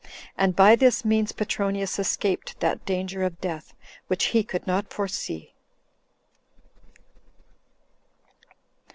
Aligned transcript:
And 0.35 0.55
by 0.55 0.75
this 0.75 1.05
means 1.05 1.31
Petronius 1.31 1.99
escaped 1.99 2.59
that 2.59 2.83
danger 2.87 3.21
of 3.21 3.39
death, 3.39 3.75
which 4.07 4.25
he 4.33 4.43
could 4.43 4.65
not 4.65 4.91
foresee. 4.91 5.53